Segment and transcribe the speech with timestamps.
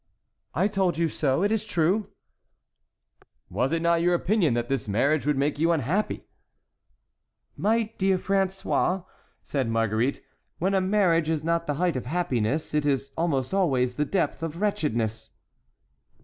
[0.55, 2.07] "I told you so; it is true."
[3.51, 6.25] "Was it not your opinion that this marriage would make you unhappy?"
[7.55, 9.05] "My dear François,"
[9.43, 10.23] said Marguerite,
[10.57, 14.41] "when a marriage is not the height of happiness it is almost always the depth
[14.41, 15.33] of wretchedness."